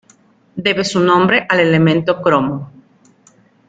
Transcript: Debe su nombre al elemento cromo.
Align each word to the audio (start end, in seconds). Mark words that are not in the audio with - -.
Debe 0.55 0.83
su 0.83 0.99
nombre 0.99 1.45
al 1.47 1.59
elemento 1.59 2.23
cromo. 2.23 2.71